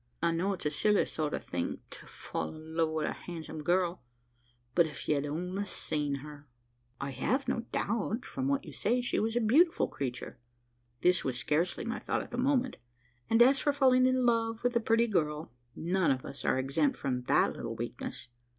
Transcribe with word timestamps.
I 0.19 0.31
know 0.31 0.53
it's 0.53 0.65
a 0.65 0.71
silly 0.71 1.05
sort 1.05 1.35
o' 1.35 1.37
thing 1.37 1.77
to 1.91 2.07
fall 2.07 2.49
in 2.55 2.75
love 2.75 2.89
wi' 2.89 3.05
a 3.05 3.13
handsum 3.13 3.61
girl; 3.63 4.01
but 4.73 4.87
if 4.87 5.07
ye'd 5.07 5.27
only 5.27 5.67
seen 5.67 6.15
her!" 6.25 6.47
"I 6.99 7.11
have 7.11 7.47
no 7.47 7.59
doubt, 7.71 8.25
from 8.25 8.47
what 8.47 8.65
you 8.65 8.73
say, 8.73 8.99
she 8.99 9.19
was 9.19 9.35
a 9.35 9.39
beautiful 9.39 9.87
creature," 9.87 10.39
this 11.01 11.23
was 11.23 11.37
scarcely 11.37 11.85
my 11.85 11.99
thought 11.99 12.23
at 12.23 12.31
the 12.31 12.37
moment 12.39 12.77
"and 13.29 13.43
as 13.43 13.59
for 13.59 13.71
falling 13.71 14.07
in 14.07 14.25
love 14.25 14.63
with 14.63 14.75
a 14.75 14.79
pretty 14.79 15.05
girl, 15.05 15.51
none 15.75 16.09
of 16.09 16.25
us 16.25 16.43
are 16.43 16.57
exempt 16.57 16.97
from 16.97 17.21
that 17.25 17.53
little 17.55 17.75
weakness. 17.75 18.27